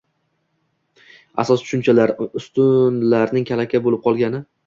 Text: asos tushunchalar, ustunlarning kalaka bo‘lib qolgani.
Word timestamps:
asos 1.43 1.65
tushunchalar, 1.65 2.15
ustunlarning 2.41 3.47
kalaka 3.53 3.85
bo‘lib 3.89 4.05
qolgani. 4.09 4.43